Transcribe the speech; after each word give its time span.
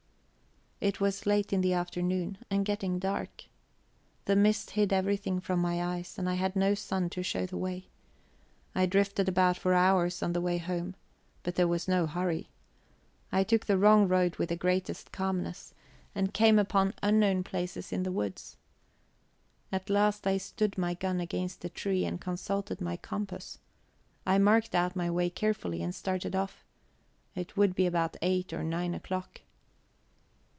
It 0.83 0.99
was 0.99 1.27
late 1.27 1.53
in 1.53 1.61
the 1.61 1.73
afternoon, 1.73 2.39
and 2.49 2.65
getting 2.65 2.97
dark; 2.97 3.43
the 4.25 4.35
mist 4.35 4.71
hid 4.71 4.91
everything 4.91 5.39
from 5.39 5.59
my 5.59 5.79
eyes, 5.79 6.17
and 6.17 6.27
I 6.27 6.33
had 6.33 6.55
no 6.55 6.73
sun 6.73 7.07
to 7.11 7.21
show 7.21 7.45
the 7.45 7.55
way. 7.55 7.85
I 8.73 8.87
drifted 8.87 9.29
about 9.29 9.57
for 9.57 9.75
hours 9.75 10.23
on 10.23 10.33
the 10.33 10.41
way 10.41 10.57
home, 10.57 10.95
but 11.43 11.53
there 11.53 11.67
was 11.67 11.87
no 11.87 12.07
hurry. 12.07 12.49
I 13.31 13.43
took 13.43 13.67
the 13.67 13.77
wrong 13.77 14.07
road 14.07 14.37
with 14.37 14.49
the 14.49 14.55
greatest 14.55 15.11
calmness, 15.11 15.75
and 16.15 16.33
came 16.33 16.57
upon 16.57 16.95
unknown 17.03 17.43
places 17.43 17.91
in 17.91 18.01
the 18.01 18.11
woods. 18.11 18.57
At 19.71 19.87
last 19.87 20.25
I 20.25 20.37
stood 20.37 20.79
my 20.79 20.95
gun 20.95 21.19
against 21.19 21.63
a 21.63 21.69
tree 21.69 22.05
and 22.05 22.19
consulted 22.19 22.81
my 22.81 22.97
compass. 22.97 23.59
I 24.25 24.39
marked 24.39 24.73
out 24.73 24.95
my 24.95 25.11
way 25.11 25.29
carefully 25.29 25.83
and 25.83 25.93
started 25.93 26.35
off. 26.35 26.65
It 27.35 27.55
would 27.55 27.75
be 27.75 27.85
about 27.85 28.17
eight 28.23 28.51
or 28.51 28.63
nine 28.63 28.95
o'clock. 28.95 29.41